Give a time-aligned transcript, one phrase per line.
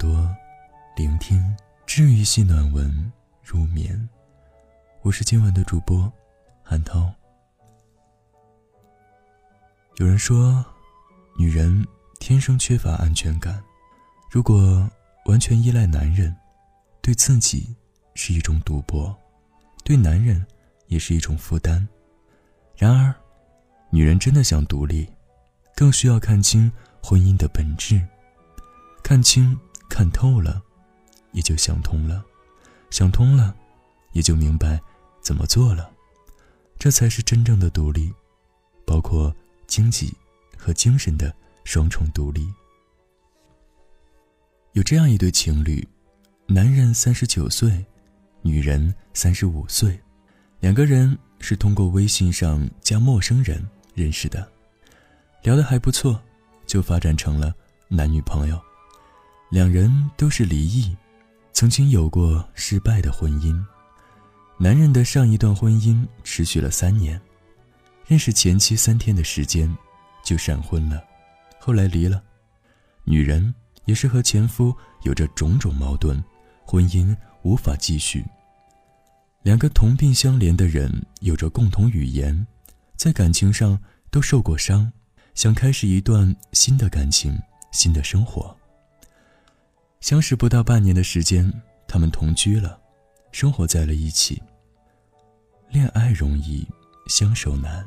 [0.00, 0.34] 朵，
[0.96, 1.54] 聆听
[1.84, 3.12] 治愈系暖文
[3.44, 4.08] 入眠。
[5.02, 6.10] 我是今晚的主播
[6.62, 7.12] 韩涛。
[9.98, 10.64] 有人说，
[11.36, 11.86] 女人
[12.18, 13.62] 天生缺乏安全感，
[14.30, 14.88] 如果
[15.26, 16.34] 完全依赖男人，
[17.02, 17.76] 对自己
[18.14, 19.14] 是一种赌博，
[19.84, 20.46] 对男人
[20.86, 21.86] 也是一种负担。
[22.74, 23.14] 然而，
[23.90, 25.06] 女人真的想独立，
[25.76, 26.72] 更需要看清
[27.02, 28.00] 婚姻的本质。
[29.02, 29.58] 看清、
[29.90, 30.62] 看透了，
[31.32, 32.22] 也就想通了；
[32.88, 33.54] 想通了，
[34.12, 34.80] 也就明白
[35.20, 35.90] 怎么做了。
[36.78, 38.10] 这才是真正的独立，
[38.86, 39.34] 包括
[39.66, 40.14] 经济
[40.56, 41.34] 和精神的
[41.64, 42.48] 双重独立。
[44.72, 45.86] 有这样一对情侣，
[46.46, 47.84] 男人三十九岁，
[48.40, 50.00] 女人三十五岁，
[50.60, 54.50] 两个人是通过微信上加陌生人认识的，
[55.42, 56.18] 聊得还不错，
[56.64, 57.52] 就发展成了
[57.88, 58.58] 男女朋友。
[59.50, 60.96] 两人都是离异，
[61.52, 63.60] 曾经有过失败的婚姻。
[64.56, 67.20] 男人的上一段婚姻持续了三年，
[68.06, 69.76] 认识前妻三天的时间
[70.22, 71.02] 就闪婚了，
[71.58, 72.22] 后来离了。
[73.02, 73.52] 女人
[73.86, 76.22] 也是和前夫有着种种矛盾，
[76.64, 78.24] 婚姻无法继续。
[79.42, 82.46] 两个同病相怜的人有着共同语言，
[82.94, 83.76] 在感情上
[84.12, 84.92] 都受过伤，
[85.34, 87.36] 想开始一段新的感情，
[87.72, 88.56] 新的生活。
[90.00, 91.52] 相识不到半年的时间，
[91.86, 92.80] 他们同居了，
[93.32, 94.42] 生活在了一起。
[95.68, 96.66] 恋爱容易，
[97.06, 97.84] 相守难。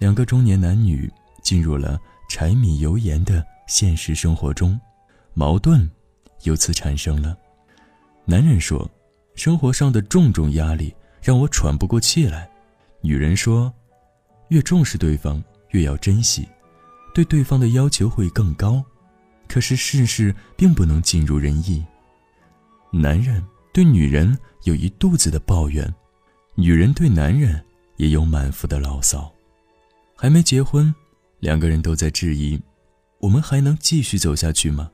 [0.00, 1.10] 两个中年男女
[1.42, 4.78] 进入了柴米油盐的现实生活中，
[5.34, 5.88] 矛盾
[6.42, 7.38] 由此产生了。
[8.24, 8.90] 男人说
[9.36, 12.50] ：“生活上的重重压力让我喘不过气来。”
[13.00, 13.72] 女人说
[14.50, 16.46] ：“越重视对方，越要珍惜，
[17.14, 18.84] 对对方的要求会更高。”
[19.48, 21.84] 可是世事并不能尽如人意。
[22.92, 25.92] 男人对女人有一肚子的抱怨，
[26.54, 27.62] 女人对男人
[27.96, 29.30] 也有满腹的牢骚。
[30.16, 30.94] 还没结婚，
[31.40, 32.58] 两个人都在质疑：
[33.18, 34.90] 我们还能继续走下去吗？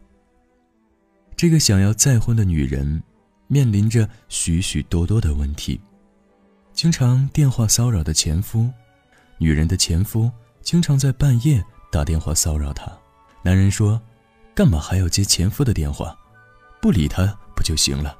[1.36, 3.02] 这个想要再婚的女人，
[3.46, 5.80] 面临着许许多多的问题：
[6.72, 8.68] 经常电话骚扰的前夫，
[9.38, 12.90] 女人的前夫经常在半夜打电话骚扰她。
[13.42, 14.00] 男人说。
[14.54, 16.14] 干嘛还要接前夫的电话？
[16.80, 17.26] 不理他
[17.56, 18.16] 不就行了？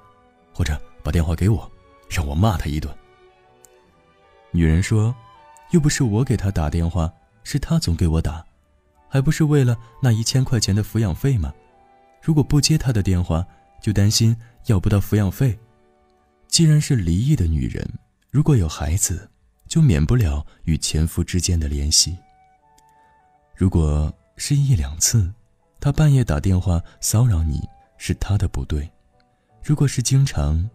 [0.54, 1.70] 或者把电话给我，
[2.08, 2.94] 让我骂他一顿。
[4.50, 5.14] 女人说
[5.72, 7.12] ：“又不是我给他打电话，
[7.42, 8.44] 是他总给我打，
[9.08, 11.52] 还不是为了那一千块钱的抚养费吗？
[12.22, 13.44] 如果不接他的电话，
[13.82, 14.34] 就担心
[14.66, 15.58] 要不到抚养费。
[16.48, 17.86] 既然是离异的女人，
[18.30, 19.28] 如果有孩子，
[19.68, 22.16] 就免不了与前夫之间的联系。
[23.54, 25.30] 如果是一两次。”
[25.82, 27.60] 他半夜打电话骚扰你，
[27.96, 28.88] 是他的不对；
[29.64, 30.70] 如果是经常，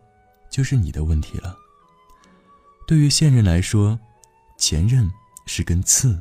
[0.49, 1.55] 就是你的问题了。
[2.85, 3.97] 对于现任来说，
[4.57, 5.09] 前任
[5.45, 6.19] 是根刺，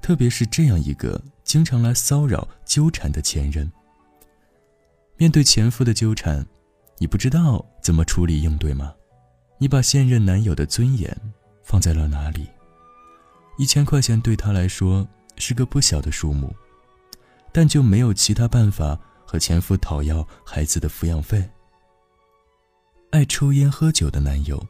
[0.00, 3.68] 特别是这样一个经常来骚扰、纠缠的前任。
[5.16, 6.46] 面对前夫的纠缠，
[6.98, 8.94] 你不知道怎么处理应对吗？
[9.58, 11.20] 你把现任男友的尊严
[11.64, 12.46] 放在了哪里？
[13.58, 15.04] 一千块钱对他来说
[15.36, 16.54] 是个不小的数目。
[17.54, 21.48] 但就没有其他办法和前夫讨要孩子的抚养费。
[23.10, 24.60] 爱抽烟喝酒的男友，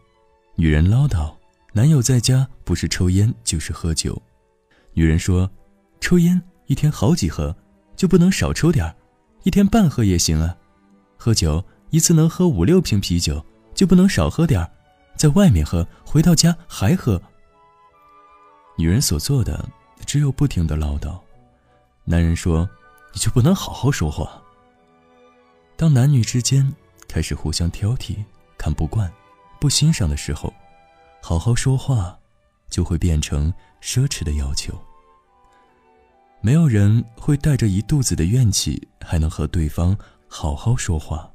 [0.54, 1.34] 女人唠叨，
[1.72, 4.20] 男友在家不是抽烟就是喝酒。
[4.92, 5.50] 女人说，
[5.98, 7.56] 抽烟一天好几盒，
[7.96, 8.94] 就不能少抽点儿，
[9.44, 10.54] 一天半盒也行啊。
[11.16, 13.42] 喝酒一次能喝五六瓶啤酒，
[13.74, 14.70] 就不能少喝点儿，
[15.16, 17.18] 在外面喝，回到家还喝。
[18.76, 19.66] 女人所做的
[20.04, 21.18] 只有不停的唠叨。
[22.06, 22.68] 男人说
[23.14, 24.42] ：“你就不能好好说话？”
[25.76, 26.70] 当男女之间
[27.08, 28.22] 开始互相挑剔、
[28.58, 29.10] 看不惯、
[29.58, 30.52] 不欣赏的时候，
[31.22, 32.18] 好好说话
[32.68, 34.78] 就会变成奢侈的要求。
[36.42, 39.96] 没有人会带着一肚子的怨气还能和对方
[40.28, 41.30] 好好说话，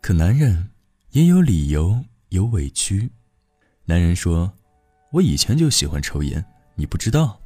[0.00, 0.70] 可男人
[1.10, 3.10] 也有理由、有委屈。
[3.84, 4.50] 男人说
[5.12, 6.42] ：“我以前就喜欢抽烟，
[6.76, 7.38] 你不知道？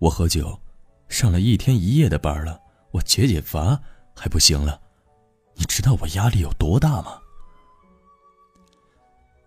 [0.00, 0.60] 我喝酒。”
[1.08, 2.60] 上了一天一夜的班了，
[2.90, 3.80] 我解解乏
[4.14, 4.80] 还不行了，
[5.54, 7.18] 你知道我压力有多大吗？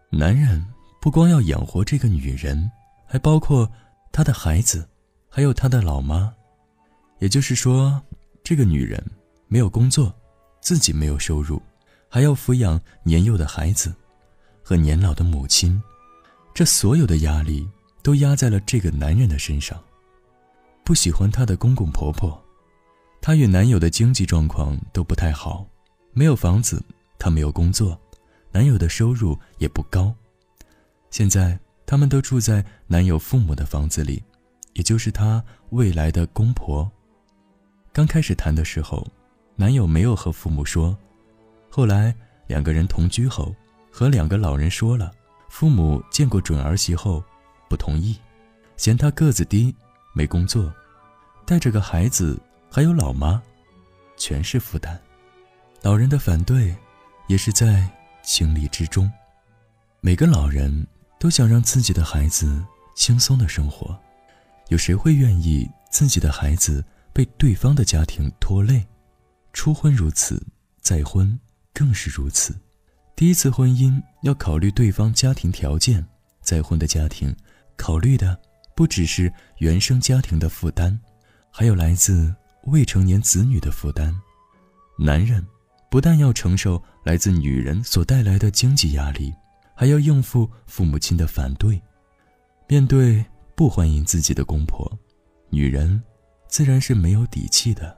[0.09, 0.65] 男人
[0.99, 2.71] 不光要养活这个女人，
[3.05, 3.69] 还包括
[4.11, 4.87] 他的孩子，
[5.29, 6.33] 还有他的老妈，
[7.19, 8.01] 也就是说，
[8.43, 9.03] 这个女人
[9.47, 10.13] 没有工作，
[10.61, 11.61] 自己没有收入，
[12.09, 13.93] 还要抚养年幼的孩子
[14.63, 15.79] 和年老的母亲，
[16.53, 17.69] 这所有的压力
[18.01, 19.79] 都压在了这个男人的身上。
[20.89, 22.43] 不喜欢她的公公婆婆，
[23.21, 25.63] 她与男友的经济状况都不太好，
[26.13, 26.83] 没有房子，
[27.19, 27.95] 她没有工作，
[28.51, 30.11] 男友的收入也不高。
[31.11, 34.23] 现在他们都住在男友父母的房子里，
[34.73, 36.91] 也就是她未来的公婆。
[37.93, 39.05] 刚开始谈的时候，
[39.55, 40.97] 男友没有和父母说，
[41.69, 42.11] 后来
[42.47, 43.55] 两个人同居后，
[43.91, 45.11] 和两个老人说了，
[45.49, 47.23] 父母见过准儿媳后，
[47.69, 48.17] 不同意，
[48.75, 49.71] 嫌她个子低，
[50.13, 50.73] 没工作，
[51.49, 53.41] 带着个孩子，还有老妈，
[54.17, 55.01] 全是负担。
[55.81, 56.75] 老人的反对，
[57.27, 57.89] 也是在
[58.21, 59.11] 情理之中。
[59.99, 60.85] 每个老人
[61.19, 62.63] 都想让自己的孩子
[62.95, 63.99] 轻松的生活，
[64.67, 66.85] 有谁会愿意自己的孩子？
[67.11, 68.85] 被对方的家庭拖累，
[69.51, 70.39] 初婚如此，
[70.79, 71.37] 再婚
[71.73, 72.55] 更是如此。
[73.15, 76.05] 第一次婚姻要考虑对方家庭条件，
[76.41, 77.35] 再婚的家庭
[77.75, 78.39] 考虑的
[78.75, 80.97] 不只是原生家庭的负担，
[81.51, 84.15] 还有来自未成年子女的负担。
[84.97, 85.45] 男人
[85.89, 89.33] 不但要承受来自女人所带来的经济压力，
[89.75, 91.81] 还要应付父母亲的反对。
[92.67, 93.25] 面对
[93.55, 94.91] 不欢迎自己的公婆，
[95.49, 96.01] 女人。
[96.51, 97.95] 自然是没有底气的。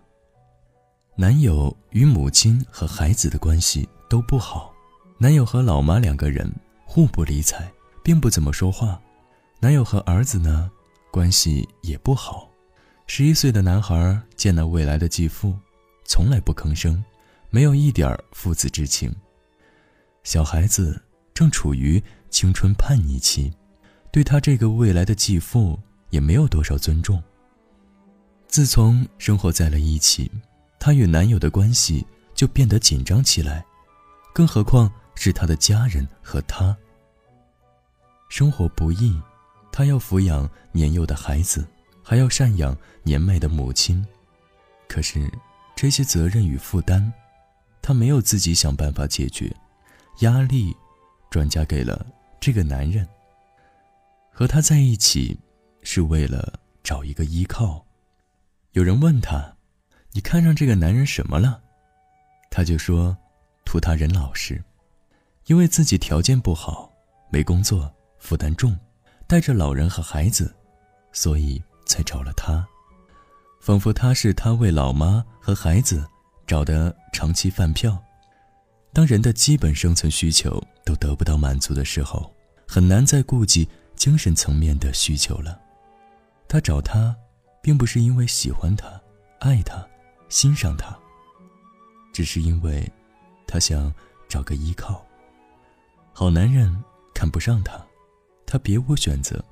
[1.15, 4.73] 男友与母亲和孩子的关系都不好，
[5.17, 6.53] 男友和老妈两个人
[6.83, 7.71] 互不理睬，
[8.03, 9.01] 并不怎么说话。
[9.61, 10.69] 男友和儿子呢，
[11.13, 12.50] 关系也不好。
[13.13, 15.53] 十一岁的男孩见了未来的继父，
[16.05, 17.03] 从来不吭声，
[17.49, 19.13] 没有一点父子之情。
[20.23, 20.97] 小孩子
[21.33, 23.51] 正处于青春叛逆期，
[24.13, 25.77] 对他这个未来的继父
[26.09, 27.21] 也没有多少尊重。
[28.47, 30.31] 自从生活在了一起，
[30.79, 33.65] 她与男友的关系就变得紧张起来，
[34.33, 36.73] 更何况是她的家人和他。
[38.29, 39.21] 生活不易，
[39.69, 41.67] 她要抚养年幼的孩子，
[42.03, 44.05] 还要赡养年迈的母亲。
[44.87, 45.31] 可是，
[45.75, 47.11] 这些责任与负担，
[47.81, 49.51] 她没有自己想办法解决，
[50.19, 50.75] 压力
[51.29, 52.05] 转嫁给了
[52.39, 53.07] 这个男人。
[54.33, 55.37] 和他在一起，
[55.83, 57.85] 是为了找一个依靠。
[58.71, 59.55] 有人问他
[60.13, 61.61] ：“你看上这个男人什么了？”
[62.49, 63.15] 他就说
[63.65, 64.63] ：“图他人老实，
[65.45, 66.91] 因为自己条件不好，
[67.29, 68.75] 没工作，负担重，
[69.27, 70.53] 带着老人和孩子，
[71.11, 71.61] 所以
[71.91, 72.65] 才找了他。
[73.59, 76.07] 仿佛他是他为老妈和孩子
[76.47, 78.01] 找的长期饭票。
[78.93, 82.33] 当人的基本生存需求都得不到满足的时候，
[82.67, 85.59] 很难再顾及精神层面的需求了。
[86.47, 87.13] 他找他。”
[87.63, 88.99] 并不是因为喜欢他、
[89.39, 89.87] 爱他、
[90.29, 90.97] 欣赏他，
[92.11, 92.91] 只是因为，
[93.45, 93.93] 他想
[94.27, 95.05] 找个依靠。
[96.11, 96.75] 好男人
[97.13, 97.79] 看不上他，
[98.47, 99.45] 他别无选择，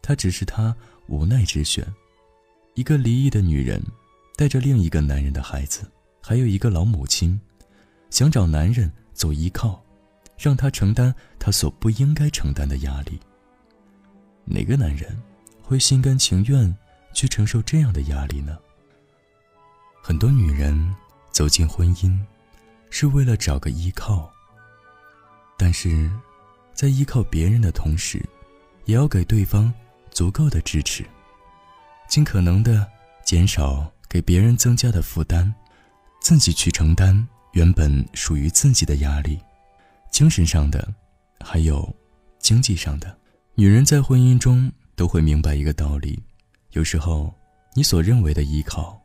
[0.00, 0.72] 他只是他
[1.06, 1.86] 无奈之选。
[2.74, 3.82] 一个离异的女人，
[4.36, 5.90] 带着另一个男人的孩子，
[6.20, 7.40] 还有一个老母亲，
[8.10, 9.82] 想找男人做依靠，
[10.36, 13.18] 让他承担他所不应该承担的压力。
[14.44, 15.16] 哪个男人
[15.62, 16.74] 会心甘情愿？
[17.12, 18.58] 去承受这样的压力呢？
[20.02, 20.92] 很多女人
[21.30, 22.18] 走进婚姻，
[22.90, 24.28] 是为了找个依靠。
[25.56, 26.10] 但是，
[26.72, 28.20] 在依靠别人的同时，
[28.86, 29.72] 也要给对方
[30.14, 31.04] 足够的支持，
[32.08, 32.88] 尽可能的
[33.24, 35.52] 减少给别人增加的负担，
[36.22, 39.38] 自己去承担原本属于自己的压力，
[40.12, 40.88] 精神上的，
[41.40, 41.94] 还有
[42.38, 43.18] 经济上的。
[43.56, 46.22] 女人在婚姻中都会明白一个道理。
[46.70, 47.34] 有时候，
[47.74, 48.96] 你所认为的依靠，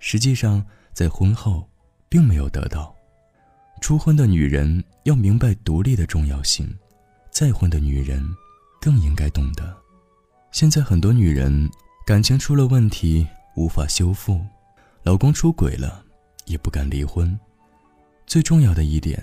[0.00, 1.68] 实际上在婚后
[2.08, 2.92] 并没有得到。
[3.80, 6.68] 初婚的女人要明白独立的重要性，
[7.30, 8.20] 再婚的女人
[8.80, 9.76] 更应该懂得。
[10.56, 11.70] 现在很多女人
[12.06, 14.40] 感情出了问题，无法修复，
[15.02, 16.02] 老公出轨了
[16.46, 17.38] 也不敢离婚。
[18.26, 19.22] 最重要的一点，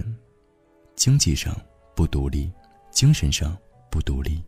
[0.95, 1.51] 经济上
[1.95, 2.51] 不独立，
[2.91, 3.57] 精神上
[3.89, 4.43] 不独立。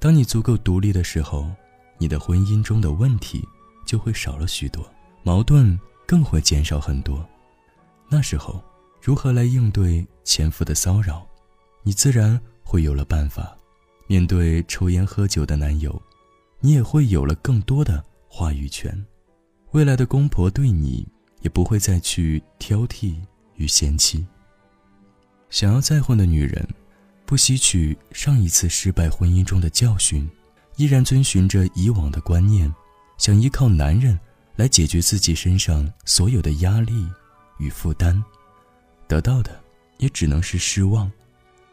[0.00, 1.48] 当你足够独立的时候。
[1.96, 3.46] 你的婚姻中的问题
[3.86, 4.84] 就会少了许多，
[5.22, 7.24] 矛盾更会减少很多。
[8.08, 8.60] 那时候，
[9.00, 11.24] 如何来应对前夫的骚扰，
[11.82, 13.54] 你自然会有了办法。
[14.10, 16.02] 面对抽烟喝酒的男友，
[16.58, 18.92] 你也会有了更多的话语权。
[19.70, 21.06] 未来的公婆对你
[21.42, 23.14] 也不会再去挑剔
[23.54, 24.26] 与嫌弃。
[25.48, 26.68] 想要再婚的女人，
[27.24, 30.28] 不吸取上一次失败婚姻中的教训。
[30.74, 32.74] 依然遵循着以往的观念，
[33.16, 34.18] 想依靠男人
[34.56, 37.06] 来解决自己身上所有的压力
[37.58, 38.20] 与负担，
[39.06, 39.62] 得到的
[39.98, 41.08] 也只能是失望。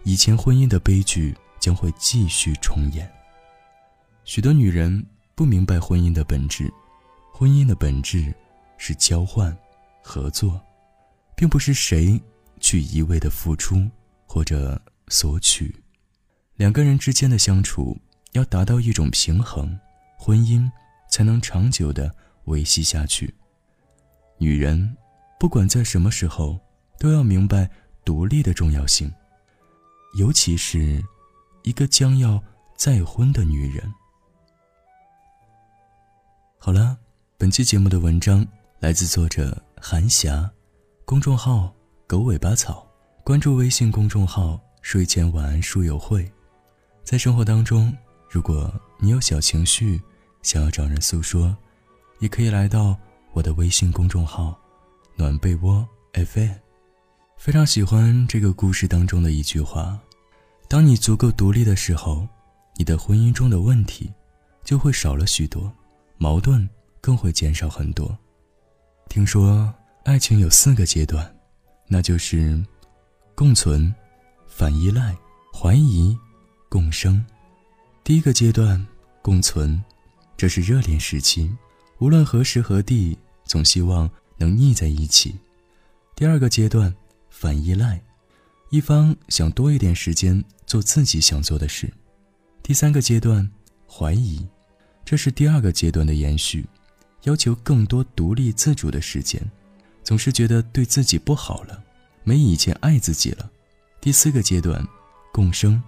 [0.03, 1.35] 以前婚姻的悲剧
[1.67, 3.11] 将会继续重演。
[4.23, 5.05] 许多女人
[5.35, 6.71] 不明白婚姻的本质，
[7.33, 8.33] 婚姻的本质
[8.77, 9.53] 是交换、
[10.01, 10.57] 合作。
[11.35, 12.19] 并不是谁
[12.59, 13.87] 去一味的付出
[14.25, 15.75] 或者索取。
[16.55, 17.95] 两个人之间的相处
[18.31, 19.79] 要达到一种平衡，
[20.17, 20.67] 婚姻
[21.11, 22.11] 才能长久的
[22.45, 23.31] 维系下去。
[24.39, 24.97] 女人
[25.39, 26.59] 不管在什么时候，
[26.97, 27.69] 都要明白
[28.03, 29.13] 独立的重要性，
[30.17, 30.99] 尤其是
[31.67, 32.41] 一个将要
[32.77, 33.93] 再婚的女人。
[36.57, 36.97] 好了，
[37.37, 38.47] 本期节目的文章
[38.79, 40.49] 来自作者韩霞，
[41.03, 41.75] 公众号
[42.07, 42.87] “狗尾巴草”，
[43.21, 46.31] 关注微信公众号“睡前晚安书友会”。
[47.03, 47.93] 在生活当中，
[48.29, 50.01] 如果你有小情绪，
[50.43, 51.53] 想要找人诉说，
[52.19, 52.97] 也可以来到
[53.33, 54.57] 我的微信公众号
[55.17, 56.53] “暖被窝 FM”。
[57.35, 59.99] 非常喜欢这个故事当中的一句话
[60.67, 62.27] ：“当你足够独立的时候，
[62.75, 64.11] 你的婚姻中的问题
[64.63, 65.71] 就会少了许多。”
[66.19, 66.67] 矛盾
[66.99, 68.17] 更会减少很多。
[69.07, 69.71] 听说
[70.03, 71.31] 爱情有四个阶段，
[71.87, 72.59] 那就是
[73.35, 73.93] 共存、
[74.47, 75.15] 反依赖、
[75.53, 76.17] 怀疑、
[76.69, 77.23] 共生。
[78.03, 78.83] 第一个阶段
[79.21, 79.79] 共存，
[80.35, 81.55] 这是热恋时期，
[81.99, 85.35] 无论何时何地，总希望能腻在一起。
[86.15, 86.91] 第二个阶段
[87.29, 88.01] 反依赖，
[88.69, 91.91] 一方想多一点时间做自己想做的事。
[92.61, 93.49] 第三个阶段
[93.89, 94.45] 怀疑。
[95.05, 96.67] 这是第二个阶段的延续，
[97.23, 99.41] 要求更多独立自主的时间，
[100.03, 101.81] 总是觉得对自己不好了，
[102.25, 103.49] 没以前爱自己了。
[104.01, 104.85] 第四个阶段，
[105.31, 105.81] 共生，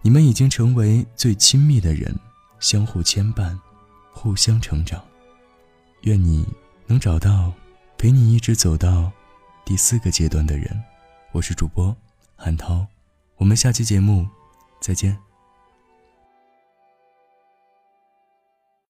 [0.00, 2.14] 你们已经成为最亲密的人，
[2.60, 3.58] 相互牵绊，
[4.12, 5.02] 互相成长。
[6.02, 6.46] 愿你
[6.86, 7.52] 能找到
[7.98, 9.10] 陪你一直走到
[9.64, 10.80] 第四个阶段的人。
[11.32, 11.96] 我是主播
[12.44, 12.84] 韩涛，
[13.36, 14.26] 我们下期节目
[14.80, 15.16] 再见。